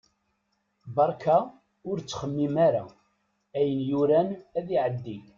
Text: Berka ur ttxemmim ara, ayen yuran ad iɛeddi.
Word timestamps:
Berka 0.95 1.37
ur 1.89 1.97
ttxemmim 2.01 2.55
ara, 2.67 2.83
ayen 3.59 3.79
yuran 3.89 4.29
ad 4.57 4.67
iɛeddi. 4.75 5.17